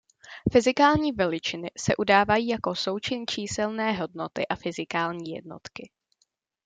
Fyzikální 0.51 1.11
veličiny 1.11 1.71
se 1.77 1.95
udávají 1.95 2.47
jako 2.47 2.75
součin 2.75 3.27
číselné 3.27 3.93
hodnoty 3.93 4.47
a 4.47 4.55
fyzikální 4.55 5.31
jednotky. 5.31 5.91